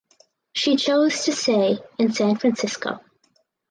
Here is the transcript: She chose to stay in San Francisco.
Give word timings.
She 0.53 0.77
chose 0.77 1.25
to 1.25 1.31
stay 1.31 1.77
in 1.99 2.11
San 2.11 2.35
Francisco. 2.39 3.01